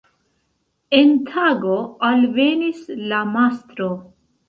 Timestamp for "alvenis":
2.11-2.83